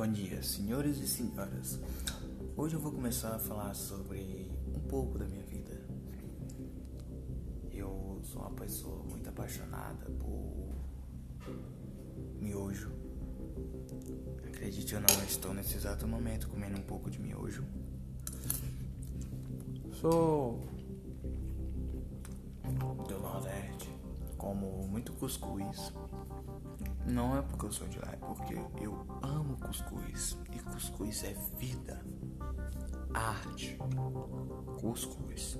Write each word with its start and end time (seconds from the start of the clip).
Bom 0.00 0.10
dia, 0.10 0.42
senhores 0.42 0.96
e 0.96 1.06
senhoras. 1.06 1.78
Hoje 2.56 2.74
eu 2.74 2.80
vou 2.80 2.90
começar 2.90 3.34
a 3.34 3.38
falar 3.38 3.74
sobre 3.74 4.50
um 4.74 4.80
pouco 4.88 5.18
da 5.18 5.26
minha 5.26 5.44
vida. 5.44 5.78
Eu 7.70 8.18
sou 8.22 8.40
uma 8.40 8.52
pessoa 8.52 9.04
muito 9.04 9.28
apaixonada 9.28 10.06
por 10.18 10.74
miojo. 12.40 12.90
Acredite 14.48 14.94
ou 14.94 15.02
não, 15.02 15.22
estou 15.24 15.52
nesse 15.52 15.76
exato 15.76 16.08
momento 16.08 16.48
comendo 16.48 16.78
um 16.78 16.82
pouco 16.82 17.10
de 17.10 17.20
miojo. 17.20 17.62
Sou 20.00 20.66
como 24.50 24.88
muito 24.88 25.12
cuscuz. 25.12 25.94
Não 27.06 27.36
é 27.36 27.42
porque 27.42 27.66
eu 27.66 27.72
sou 27.72 27.86
de 27.86 28.00
lá, 28.00 28.08
é 28.12 28.16
porque 28.16 28.54
eu 28.80 29.06
amo 29.22 29.56
cuscuz. 29.58 30.36
E 30.52 30.58
cuscuz 30.58 31.22
é 31.22 31.34
vida, 31.56 32.04
arte. 33.14 33.78
Cuscuz. 34.80 35.56